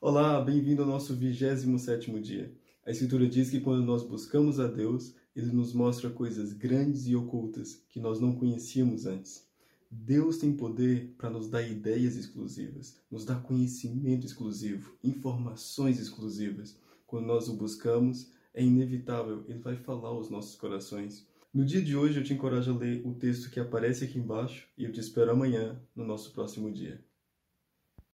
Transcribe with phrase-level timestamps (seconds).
[0.00, 2.54] Olá, bem-vindo ao nosso 27º dia.
[2.86, 7.16] A Escritura diz que quando nós buscamos a Deus, Ele nos mostra coisas grandes e
[7.16, 9.44] ocultas que nós não conhecíamos antes.
[9.90, 16.78] Deus tem poder para nos dar ideias exclusivas, nos dar conhecimento exclusivo, informações exclusivas.
[17.04, 21.26] Quando nós o buscamos, é inevitável, Ele vai falar aos nossos corações.
[21.52, 24.68] No dia de hoje, eu te encorajo a ler o texto que aparece aqui embaixo
[24.78, 27.02] e eu te espero amanhã no nosso próximo dia.